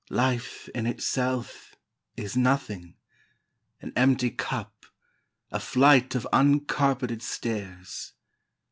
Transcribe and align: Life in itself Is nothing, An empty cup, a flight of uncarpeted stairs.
Life 0.09 0.67
in 0.73 0.87
itself 0.87 1.75
Is 2.17 2.35
nothing, 2.35 2.95
An 3.83 3.93
empty 3.95 4.31
cup, 4.31 4.87
a 5.51 5.59
flight 5.59 6.15
of 6.15 6.25
uncarpeted 6.33 7.21
stairs. 7.21 8.13